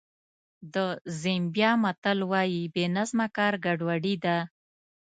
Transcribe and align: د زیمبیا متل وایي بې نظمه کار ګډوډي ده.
د 0.73 0.75
زیمبیا 1.21 1.71
متل 1.83 2.19
وایي 2.31 2.63
بې 2.73 2.85
نظمه 2.95 3.27
کار 3.37 3.53
ګډوډي 3.65 4.15
ده. 4.25 4.37